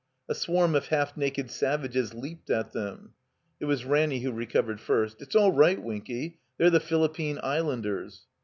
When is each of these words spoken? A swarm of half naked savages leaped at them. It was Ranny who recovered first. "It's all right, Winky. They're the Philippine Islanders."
A 0.27 0.33
swarm 0.33 0.73
of 0.73 0.87
half 0.87 1.15
naked 1.15 1.51
savages 1.51 2.15
leaped 2.15 2.49
at 2.49 2.71
them. 2.71 3.13
It 3.59 3.65
was 3.65 3.85
Ranny 3.85 4.21
who 4.21 4.31
recovered 4.31 4.81
first. 4.81 5.21
"It's 5.21 5.35
all 5.35 5.51
right, 5.51 5.79
Winky. 5.79 6.39
They're 6.57 6.71
the 6.71 6.79
Philippine 6.79 7.37
Islanders." 7.43 8.25